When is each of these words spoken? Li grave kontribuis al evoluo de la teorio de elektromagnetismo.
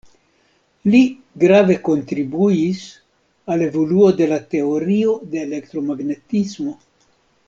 Li 0.93 1.01
grave 1.43 1.75
kontribuis 1.89 2.81
al 3.55 3.65
evoluo 3.69 4.09
de 4.23 4.29
la 4.35 4.39
teorio 4.55 5.15
de 5.35 5.43
elektromagnetismo. 5.49 6.75